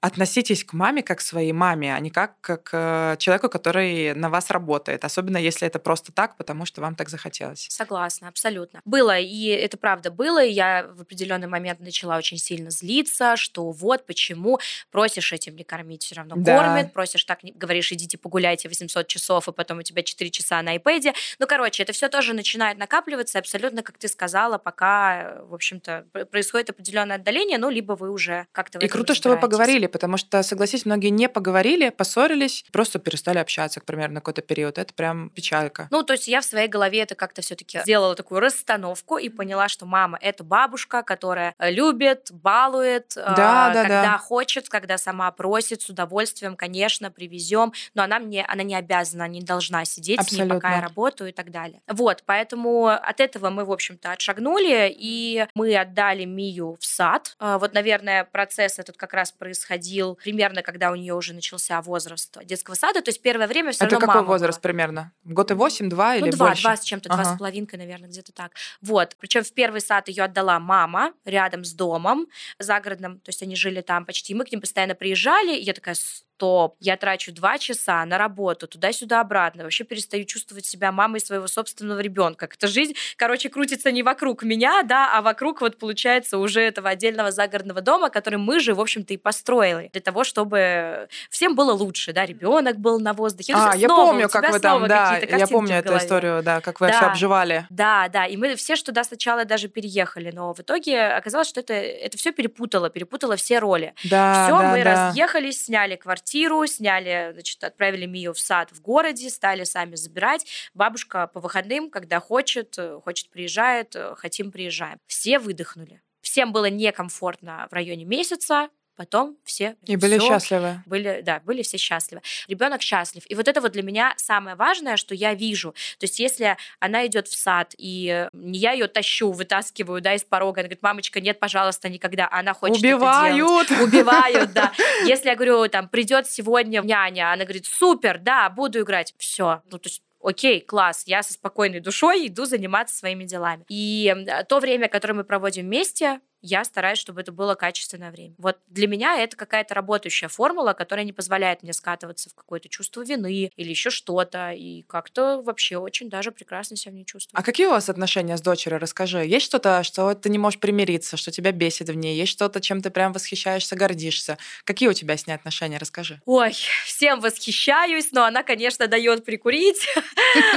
[0.01, 4.29] относитесь к маме как к своей маме, а не как к э, человеку, который на
[4.29, 5.03] вас работает.
[5.03, 7.67] Особенно если это просто так, потому что вам так захотелось.
[7.69, 8.81] Согласна, абсолютно.
[8.85, 13.71] Было, и это правда было, и я в определенный момент начала очень сильно злиться, что
[13.71, 14.59] вот почему
[14.91, 16.57] просишь этим не кормить, все равно да.
[16.57, 20.75] кормит, просишь так, говоришь, идите погуляйте 800 часов, и потом у тебя 4 часа на
[20.75, 21.13] iPad.
[21.39, 26.69] Ну, короче, это все тоже начинает накапливаться, абсолютно, как ты сказала, пока, в общем-то, происходит
[26.69, 30.85] определенное отдаление, ну, либо вы уже как-то И круто, что вы поговорили, потому что, согласись,
[30.85, 34.77] многие не поговорили, поссорились, просто перестали общаться, к примеру, на какой-то период.
[34.77, 35.87] Это прям печалька.
[35.91, 39.67] Ну, то есть я в своей голове это как-то все-таки сделала такую расстановку и поняла,
[39.67, 44.17] что мама это бабушка, которая любит, балует, да, э, да, когда да.
[44.17, 49.41] хочет, когда сама просит, с удовольствием, конечно, привезем, но она мне, она не обязана, не
[49.41, 50.45] должна сидеть Абсолютно.
[50.45, 51.81] с ней, пока я работаю и так далее.
[51.87, 57.35] Вот, поэтому от этого мы, в общем-то, отшагнули, и мы отдали Мию в сад.
[57.39, 62.37] Э, вот, наверное, процесс этот как раз происходил примерно, когда у нее уже начался возраст
[62.45, 64.69] детского сада, то есть первое время все Это равно какой возраст была.
[64.69, 65.13] примерно?
[65.23, 66.61] Год и восемь, два Ну, или два, больше?
[66.63, 67.35] два с чем-то, два Ага.
[67.35, 68.51] с половинкой, наверное, где-то так.
[68.81, 69.15] Вот.
[69.19, 72.27] Причем в первый сад ее отдала мама рядом с домом
[72.59, 73.19] загородным.
[73.19, 74.33] То есть они жили там почти.
[74.33, 75.55] Мы к ним постоянно приезжали.
[75.55, 75.95] И я такая,
[76.39, 79.63] стоп, я трачу два часа на работу туда-сюда обратно.
[79.63, 82.47] Вообще перестаю чувствовать себя мамой своего собственного ребенка.
[82.47, 87.31] Как-то жизнь, короче, крутится не вокруг меня, да, а вокруг вот получается уже этого отдельного
[87.31, 92.13] загородного дома, который мы же, в общем-то, и построили для того, чтобы всем было лучше,
[92.13, 93.53] да, ребенок был на воздухе.
[93.53, 96.79] Ну, А, я снова помню, как вы там, да, я помню эту историю, да, как
[96.79, 96.93] вы Да.
[96.93, 97.65] все обживали.
[97.69, 101.59] Да, да, и мы все ж туда сначала даже переехали, но в итоге оказалось, что
[101.59, 103.93] это, это все перепутало, перепутало все роли.
[104.05, 105.07] Да, все, да, мы да.
[105.09, 106.28] разъехались, сняли квартиру,
[106.65, 110.45] сняли, значит, отправили Мию в сад в городе, стали сами забирать.
[110.73, 114.99] Бабушка по выходным, когда хочет, э, хочет приезжает, э, хотим приезжаем.
[115.07, 116.01] Все выдохнули.
[116.21, 120.83] Всем было некомфортно в районе месяца, потом все И были всё счастливы.
[120.85, 122.21] были, да, были все счастливы.
[122.49, 123.23] Ребенок счастлив.
[123.27, 125.71] И вот это вот для меня самое важное, что я вижу.
[125.99, 130.25] То есть если она идет в сад, и не я ее тащу, вытаскиваю, да, из
[130.25, 132.27] порога, она говорит, мамочка, нет, пожалуйста, никогда.
[132.27, 133.01] А Она хочет это делать.
[133.01, 133.71] Убивают!
[133.81, 134.73] Убивают, да.
[135.05, 139.13] Если я говорю, там, придет сегодня няня, она говорит, супер, да, буду играть.
[139.17, 139.61] Все.
[139.71, 143.63] Ну, то есть Окей, класс, я со спокойной душой иду заниматься своими делами.
[143.69, 144.13] И
[144.49, 148.35] то время, которое мы проводим вместе, я стараюсь, чтобы это было качественное время.
[148.37, 153.03] Вот для меня это какая-то работающая формула, которая не позволяет мне скатываться в какое-то чувство
[153.03, 154.51] вины или еще что-то.
[154.51, 157.39] И как-то вообще очень даже прекрасно себя в ней чувствую.
[157.39, 158.79] А какие у вас отношения с дочерью?
[158.79, 159.25] Расскажи.
[159.25, 162.15] Есть что-то, что ты не можешь примириться, что тебя бесит в ней?
[162.17, 164.37] Есть что-то, чем ты прям восхищаешься, гордишься?
[164.63, 165.77] Какие у тебя с ней отношения?
[165.77, 166.21] Расскажи.
[166.25, 166.53] Ой,
[166.85, 169.87] всем восхищаюсь, но она, конечно, дает прикурить.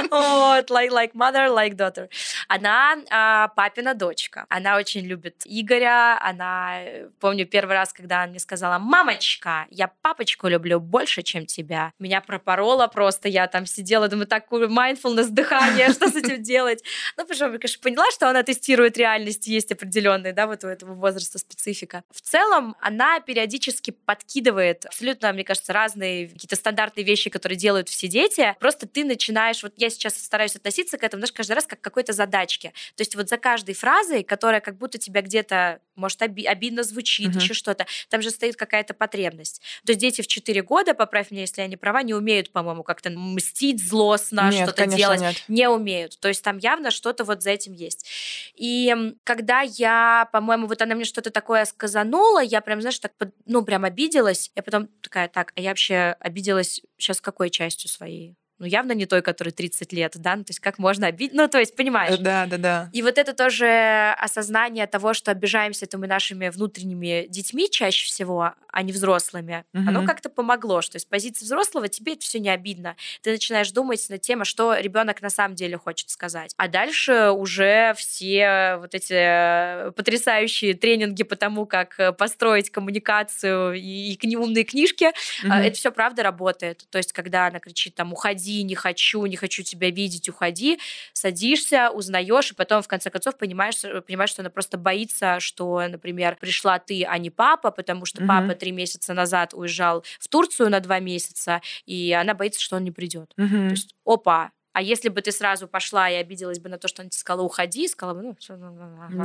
[0.09, 2.07] Вот, like, mother, like daughter.
[2.47, 4.45] Она а, папина дочка.
[4.49, 5.41] Она очень любит
[5.73, 6.17] Игоря.
[6.21, 11.45] Она, э, помню, первый раз, когда она мне сказала, мамочка, я папочку люблю больше, чем
[11.45, 11.91] тебя.
[11.99, 13.27] Меня пропороло просто.
[13.27, 16.83] Я там сидела, думаю, такую mindfulness, дыхание, что с этим делать?
[17.17, 20.67] Ну, потому что я, конечно, поняла, что она тестирует реальность, есть определенные, да, вот у
[20.67, 22.03] этого возраста специфика.
[22.11, 28.07] В целом, она периодически подкидывает абсолютно, мне кажется, разные какие-то стандартные вещи, которые делают все
[28.07, 28.55] дети.
[28.59, 31.83] Просто ты начинаешь, вот я сейчас стараюсь относиться к этому, знаешь, каждый раз как к
[31.83, 32.69] какой-то задачке.
[32.95, 35.62] То есть вот за каждой фразой, которая как будто тебя где-то,
[35.95, 37.37] может, оби- обидно звучит, Мгм.
[37.39, 39.61] еще что-то, там же стоит какая-то потребность.
[39.85, 42.83] То есть дети в 4 года, поправь меня, если я не права, не умеют, по-моему,
[42.83, 45.43] как-то мстить злостно, нет, что-то конечно, делать нет.
[45.47, 46.19] не умеют.
[46.19, 48.07] То есть там явно что-то вот за этим есть.
[48.55, 53.11] И когда я, по-моему, вот она мне что-то такое сказанула, я прям, знаешь, так,
[53.45, 54.51] ну, прям обиделась.
[54.55, 58.35] Я потом такая, так, а я вообще обиделась сейчас какой частью своей?
[58.63, 60.37] Ну, явно не той, которой 30 лет, да?
[60.37, 61.33] Ну, то есть как можно обидеть?
[61.33, 62.17] Ну, то есть, понимаешь?
[62.17, 62.89] Да, да, да.
[62.93, 68.53] И вот это тоже осознание того, что обижаемся это мы нашими внутренними детьми чаще всего,
[68.71, 69.89] а не взрослыми, Мгм.
[69.89, 72.95] оно как-то помогло, что с позиции взрослого тебе это все не обидно.
[73.21, 76.53] Ты начинаешь думать над тем, а что ребенок на самом деле хочет сказать.
[76.55, 84.13] А дальше уже все вот эти потрясающие тренинги по тому, как э, построить коммуникацию и,
[84.13, 85.11] и умные книжки,
[85.43, 85.51] Мгм.
[85.51, 86.85] Это все правда работает.
[86.89, 90.79] То есть, когда она кричит там «уходи», уходи, не хочу, не хочу тебя видеть, уходи,
[91.13, 96.37] садишься, узнаешь, и потом в конце концов понимаешь, понимаешь, что она просто боится, что, например,
[96.39, 98.27] пришла ты, а не папа, потому что угу.
[98.27, 102.83] папа три месяца назад уезжал в Турцию на два месяца, и она боится, что он
[102.83, 103.33] не придет.
[103.37, 103.47] Угу.
[103.47, 107.01] То есть, опа, а если бы ты сразу пошла и обиделась бы на то, что
[107.01, 108.57] она тебе сказала, уходи, сказала бы, ну, все,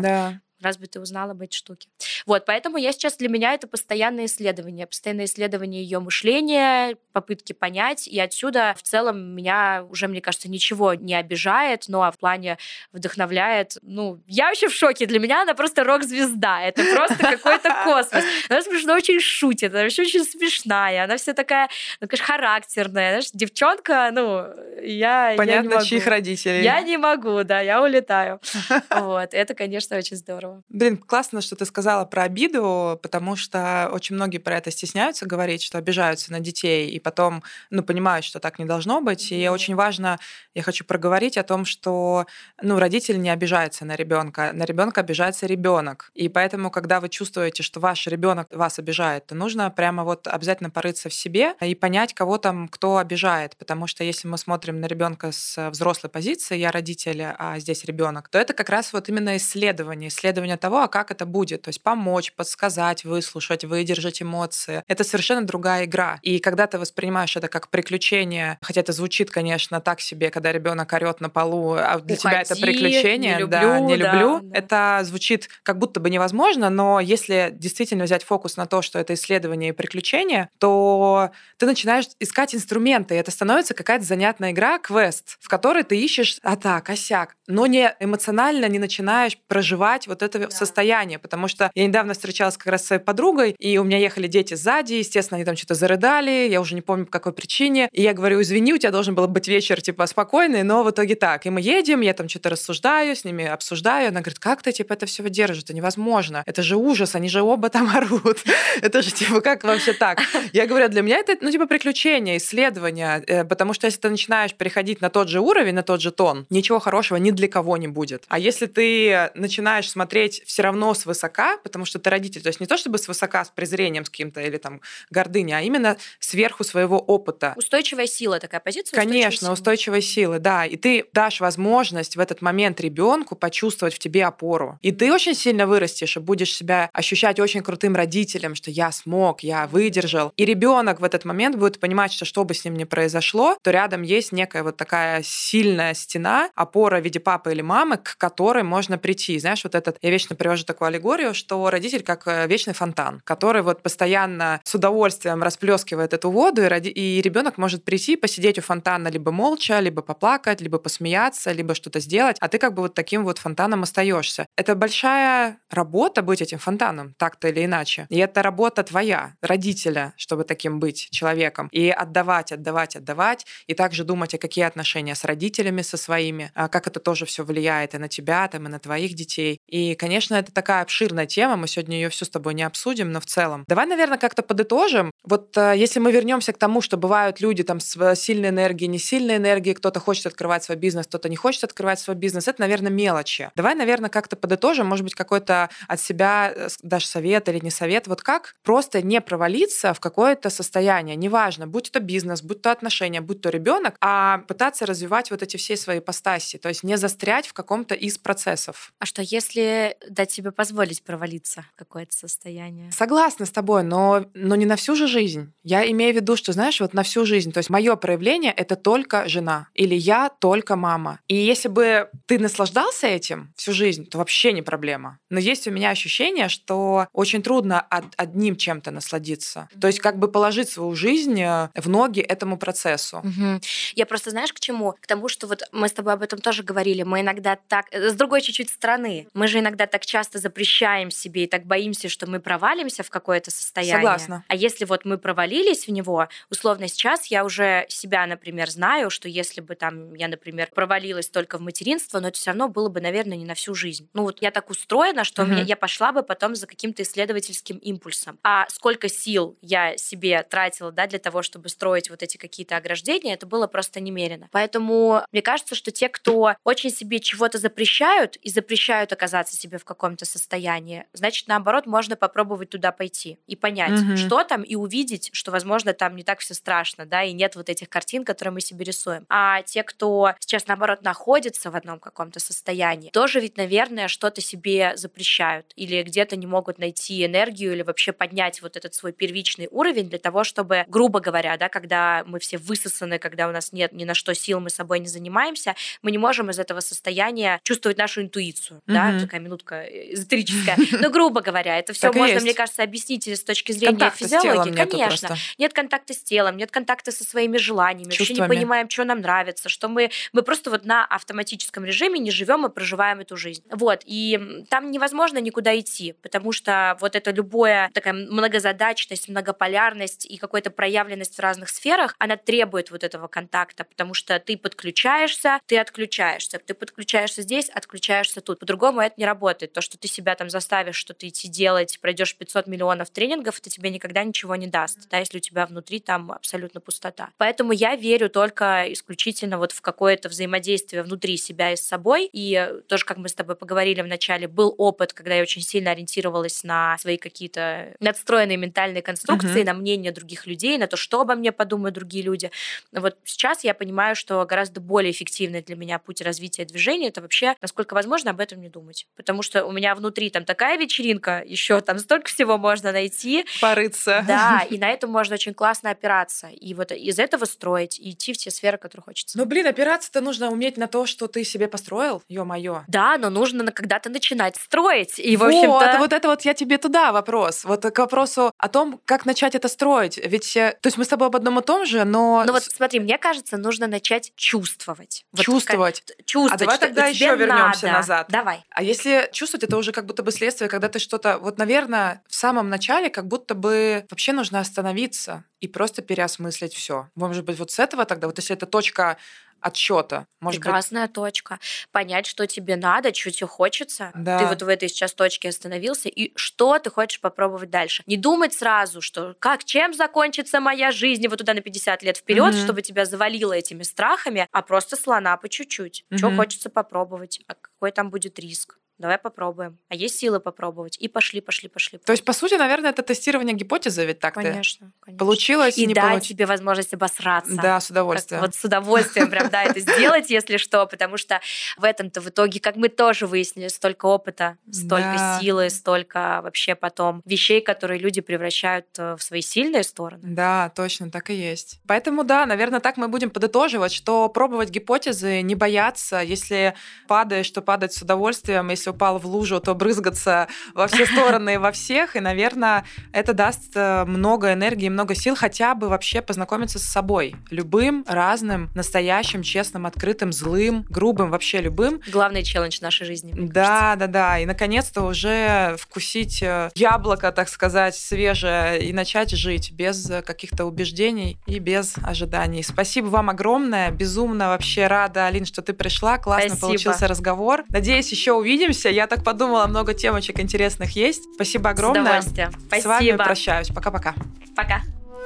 [0.01, 1.89] да раз бы ты узнала об этой штуке.
[2.27, 8.09] Вот, поэтому я сейчас для меня это постоянное исследование, постоянное исследование ее мышления, попытки понять,
[8.09, 12.59] и отсюда в целом меня уже, мне кажется, ничего не обижает, но в плане
[12.93, 13.77] вдохновляет.
[13.83, 18.25] Ну, я вообще в шоке, для меня она просто рок-звезда, это просто какой-то космос.
[18.49, 21.69] Она смешно очень шутит, она вообще очень смешная, она вся такая,
[22.01, 24.45] ну, конечно, характерная, знаешь, девчонка, ну,
[24.83, 25.85] я, Понятно, я не могу.
[25.85, 26.65] чьих родителей.
[26.65, 28.41] Я не могу, да, я улетаю.
[28.91, 30.63] Вот, это, конечно, очень здорово здорово.
[30.69, 35.63] Блин, классно, что ты сказала про обиду, потому что очень многие про это стесняются говорить,
[35.63, 39.33] что обижаются на детей, и потом, ну, понимают, что так не должно быть.
[39.33, 40.19] И очень важно,
[40.55, 42.27] я хочу проговорить о том, что,
[42.63, 46.11] ну, родитель не обижается на ребенка, на ребенка обижается ребенок.
[46.15, 50.71] И поэтому, когда вы чувствуете, что ваш ребенок вас обижает, то нужно прямо вот обязательно
[50.71, 53.57] порыться в себе и понять, кого там кто обижает.
[53.57, 58.29] Потому что если мы смотрим на ребенка с взрослой позиции, я родитель, а здесь ребенок,
[58.29, 61.63] то это как раз вот именно исследование, исследование исследование того, а как это будет.
[61.63, 64.83] То есть помочь, подсказать, выслушать, выдержать эмоции.
[64.87, 66.19] Это совершенно другая игра.
[66.23, 70.93] И когда ты воспринимаешь это как приключение, хотя это звучит, конечно, так себе, когда ребенок
[70.93, 74.41] орет на полу, а для Уходи, тебя это приключение, не люблю, да, не да, люблю,
[74.43, 74.59] да.
[74.59, 79.15] это звучит как будто бы невозможно, но если действительно взять фокус на то, что это
[79.15, 85.39] исследование и приключение, то ты начинаешь искать инструменты, и это становится какая-то занятная игра, квест,
[85.41, 90.49] в которой ты ищешь а так, осяк, но не эмоционально не начинаешь проживать вот это
[90.49, 90.51] да.
[90.51, 94.27] состояние, потому что я недавно встречалась как раз с своей подругой, и у меня ехали
[94.27, 98.03] дети сзади, естественно, они там что-то зарыдали, я уже не помню по какой причине, и
[98.03, 101.47] я говорю, извини, у тебя должен был быть вечер, типа, спокойный, но в итоге так.
[101.47, 104.95] И мы едем, я там что-то рассуждаю, с ними обсуждаю, она говорит, как ты, типа,
[104.95, 108.45] это все выдержишь, это невозможно, это же ужас, они же оба там орут,
[108.83, 110.21] это же, типа, как вообще так?
[110.53, 114.55] Я говорю, для меня это, ну, типа, приключение, исследование, э, потому что если ты начинаешь
[114.55, 117.89] переходить на тот же уровень, на тот же тон, ничего хорошего ни для кого не
[117.89, 118.25] будет.
[118.29, 122.43] А если ты начинаешь смотреть смотреть все равно свысока, потому что ты родитель.
[122.43, 125.97] То есть не то чтобы свысока с презрением с каким-то или там гордыней, а именно
[126.19, 127.55] сверху своего опыта.
[127.57, 128.97] Устойчивая сила такая позиция?
[128.97, 130.67] Конечно, устойчивая сила, да.
[130.67, 134.79] И ты дашь возможность в этот момент ребенку почувствовать в тебе опору.
[134.83, 139.43] И ты очень сильно вырастешь и будешь себя ощущать очень крутым родителем, что я смог,
[139.43, 140.33] я выдержал.
[140.37, 143.71] И ребенок в этот момент будет понимать, что что бы с ним ни произошло, то
[143.71, 148.65] рядом есть некая вот такая сильная стена, опора в виде папы или мамы, к которой
[148.65, 149.39] можно прийти.
[149.39, 153.63] Знаешь, вот этот я вечно привожу такую аллегорию, что родитель как э, вечный фонтан, который
[153.63, 156.89] вот постоянно с удовольствием расплескивает эту воду, и, роди...
[156.89, 162.01] и ребенок может прийти, посидеть у фонтана либо молча, либо поплакать, либо посмеяться, либо что-то
[162.01, 164.47] сделать, а ты как бы вот таким вот фонтаном остаешься.
[164.57, 168.07] Это большая работа быть этим фонтаном, так-то или иначе.
[168.09, 171.69] И это работа твоя, родителя, чтобы таким быть человеком.
[171.71, 176.69] И отдавать, отдавать, отдавать, и также думать, а какие отношения с родителями, со своими, а
[176.69, 179.61] как это тоже все влияет и на тебя, там, и на твоих детей.
[179.67, 183.21] И, конечно, это такая обширная тема, мы сегодня ее всю с тобой не обсудим, но
[183.21, 183.65] в целом.
[183.69, 185.11] Давай, наверное, как-то подытожим.
[185.25, 188.89] Вот э, если мы вернемся к тому, что бывают люди там с э, сильной энергией,
[188.89, 192.61] не сильной энергией, кто-то хочет открывать свой бизнес, кто-то не хочет открывать свой бизнес, это,
[192.61, 193.51] наверное, мелочи.
[193.57, 198.07] Давай, наверное, как-то подытожим, может быть, какой-то от себя э, дашь совет или не совет.
[198.07, 203.21] Вот как просто не провалиться в какое-то состояние, неважно, будь то бизнес, будь то отношения,
[203.21, 207.47] будь то ребенок, а пытаться развивать вот эти все свои постаси, то есть не застрять
[207.47, 208.93] в каком-то из процессов.
[208.99, 212.93] А что если дать себе позволить провалиться в какое-то состояние.
[212.93, 215.53] Согласна с тобой, но, но не на всю же жизнь.
[215.63, 217.53] Я имею в виду, что, знаешь, вот на всю жизнь.
[217.53, 219.69] То есть мое проявление— это только жена.
[219.75, 221.21] Или я только мама.
[221.29, 225.19] И если бы ты наслаждался этим всю жизнь, то вообще не проблема.
[225.31, 227.81] Но есть у меня ощущение, что очень трудно
[228.17, 229.69] одним чем-то насладиться.
[229.81, 233.19] То есть как бы положить свою жизнь э, в ноги этому процессу.
[233.19, 233.61] Угу.
[233.95, 234.95] Я просто, знаешь, к чему?
[235.01, 237.03] К тому, что вот мы с тобой об этом тоже говорили.
[237.03, 237.87] Мы иногда так...
[237.91, 239.27] Э, с другой чуть-чуть стороны.
[239.35, 243.51] Мы же иногда так часто запрещаем себе и так боимся, что мы провалимся в какое-то
[243.51, 243.97] состояние.
[243.97, 244.45] Согласна.
[244.49, 249.29] А если вот мы провалились в него, условно сейчас я уже себя, например, знаю, что
[249.29, 253.01] если бы там я, например, провалилась только в материнство, но это все равно было бы,
[253.01, 254.09] наверное, не на всю жизнь.
[254.15, 255.53] Ну вот я так устроена, что угу.
[255.53, 258.39] меня, я пошла бы потом за каким-то исследовательским импульсом.
[258.43, 263.35] А сколько сил я себе тратила, да, для того, чтобы строить вот эти какие-то ограждения,
[263.35, 264.49] это было просто немерено.
[264.53, 269.85] Поэтому мне кажется, что те, кто очень себе чего-то запрещают и запрещают оказаться себе в
[269.85, 274.17] каком-то состоянии, значит, наоборот, можно попробовать туда пойти и понять, Мгм.
[274.17, 277.69] что там, и увидеть, что, возможно, там не так все страшно, да, и нет вот
[277.69, 279.27] этих картин, которые мы себе рисуем.
[279.29, 284.97] А те, кто сейчас, наоборот, находится в одном каком-то состоянии, тоже ведь, наверное, что-то себе
[284.97, 290.09] запрещают или где-то не могут найти энергию или вообще поднять вот этот свой первичный уровень
[290.09, 294.05] для того, чтобы, грубо говоря, да, когда мы все высосаны, когда у нас нет ни
[294.05, 298.23] на что сил, мы собой не занимаемся, мы не можем из этого состояния чувствовать нашу
[298.23, 299.19] интуицию, да, Мгм.
[299.19, 300.77] такая минутка эзотерическая.
[301.01, 304.73] Но, грубо говоря, это все можно, мне кажется, объяснить с точки зрения Контакта физиологии.
[304.73, 305.37] Конечно.
[305.57, 309.69] Нет контакта с телом, нет контакта со своими желаниями, вообще не понимаем, что нам нравится,
[309.69, 313.65] что мы, мы просто вот на автоматическом режиме не живем и проживаем эту жизнь.
[313.71, 320.37] Вот, и там невозможно никуда идти, потому что вот это любое такая многозадачность, многополярность и
[320.37, 325.79] какая-то проявленность в разных сферах, она требует вот этого контакта, потому что ты подключаешься, ты
[325.79, 328.59] отключаешься, ты подключаешься здесь, отключаешься тут.
[328.59, 329.38] По-другому это не работает.
[329.73, 333.91] То, что ты себя там заставишь что-то идти делать, пройдешь 500 миллионов тренингов, это тебе
[333.91, 337.31] никогда ничего не даст, да, если у тебя внутри там абсолютно пустота.
[337.39, 342.29] Поэтому я верю только исключительно вот в какое-то взаимодействие внутри себя и с собой.
[342.33, 345.63] И э, тоже, как мы с тобой поговорили в начале, был опыт, когда я очень
[345.63, 349.67] сильно ориентировалась на свои какие-то надстроенные ментальные конструкции, Мгм.
[349.67, 352.51] на мнение других людей, на то, что обо мне подумают другие люди.
[352.93, 357.55] Вот сейчас я понимаю, что гораздо более эффективный для меня путь развития движения это вообще,
[357.61, 359.07] насколько возможно, об этом не думать.
[359.29, 363.45] Потому что у меня внутри там такая вечеринка, еще там столько всего можно найти.
[363.61, 364.25] Порыться.
[364.27, 366.47] Да, и на этом можно очень классно опираться.
[366.47, 369.37] И вот из этого строить, и идти в те сферы, которые хочется.
[369.37, 372.85] Ну, блин, опираться-то нужно уметь на то, что ты себе построил, ё-моё.
[372.89, 375.19] Да, но нужно когда-то начинать строить.
[375.19, 375.99] И, в вот, общем-то...
[375.99, 377.67] вот это вот я тебе туда вопрос.
[377.67, 380.17] Вот к вопросу о том, как начать это строить.
[380.17, 382.63] Ведь, э, то есть мы с тобой об одном и том же, но Ну вот
[382.63, 385.27] смотри, мне кажется, нужно начать чувствовать.
[385.33, 386.03] Вот чувствовать.
[386.07, 386.63] как- чувствовать.
[386.63, 388.27] А давай тогда еще вернемся назад.
[388.29, 388.65] Давай.
[388.71, 391.39] А если чувствовать, это уже как будто бы следствие, когда ты что-то...
[391.39, 397.09] Вот, наверное, в самом начале как будто бы вообще нужно остановиться и просто переосмыслить все.
[397.15, 399.17] Может быть, вот с этого тогда, вот если это точка
[399.61, 401.59] отсчета, может быть, Прекрасная точка.
[401.91, 404.13] Понять, что тебе надо, что тебе хочется.
[404.15, 404.39] Да.
[404.39, 408.05] Ты вот в этой сейчас точке остановился, и что ты хочешь попробовать дальше.
[408.07, 412.55] Не думать сразу, что как, чем закончится моя жизнь, вот туда на 50 лет вперед,
[412.55, 412.63] Мгм.
[412.63, 416.05] чтобы тебя завалило этими страхами, а просто слона по чуть-чуть.
[416.15, 416.37] Что Мгм.
[416.37, 418.79] хочется попробовать, а какой там будет риск.
[418.99, 419.79] Давай попробуем.
[419.89, 420.97] А есть силы попробовать.
[420.99, 421.99] И пошли, пошли, пошли.
[421.99, 425.19] То есть, по сути, наверное, это тестирование гипотезы, ведь так конечно, конечно.
[425.19, 426.29] Получилось, И не дать получилось.
[426.29, 427.55] тебе возможность обосраться.
[427.55, 428.41] Да, с Как- удовольствием.
[428.43, 431.41] Вот с удовольствием прям, да, это сделать, если что, потому что
[431.77, 435.39] в этом-то в итоге, как мы тоже выяснили, столько опыта, столько Да.
[435.41, 440.23] силы, столько вообще потом вещей, которые люди превращают э, в свои сильные стороны.
[440.25, 441.81] Да, точно, так и есть.
[441.87, 446.21] Поэтому, да, наверное, так мы будем подытоживать, что пробовать гипотезы, не бояться.
[446.21, 446.75] Если
[447.07, 448.69] падаешь, то падать с удовольствием.
[448.71, 452.17] Если упал в лужу, то брызгаться во все стороны и во всех.
[452.17, 457.37] И, наверное, это даст э, много энергии, много сил хотя бы вообще познакомиться с собой.
[457.51, 462.01] Любым, разным, настоящим, честным, открытым, злым, грубым, вообще любым.
[462.11, 463.33] Главный челлендж нашей жизни.
[463.37, 464.39] Да, да, да.
[464.39, 470.65] И наконец-то уже вкусить э, яблоко, так сказать, свежее и начать жить без э, каких-то
[470.65, 472.63] убеждений и без ожиданий.
[472.63, 473.91] Спасибо вам огромное.
[473.91, 476.19] Безумно вообще рада, Алин, что ты пришла.
[476.19, 476.67] Классно Спасибо.
[476.67, 477.65] получился разговор.
[477.69, 478.89] Надеюсь, еще увидимся увидимся.
[478.89, 481.25] Я так подумала, много темочек интересных есть.
[481.35, 482.03] Спасибо огромное.
[482.03, 482.51] С удовольствием.
[482.67, 482.83] Спасибо.
[482.83, 483.69] С вами прощаюсь.
[483.69, 484.15] Пока-пока.
[484.57, 484.79] Пока.
[484.79, 484.83] -пока.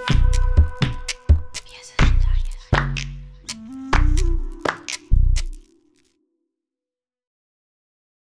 [0.08, 0.41] Пока.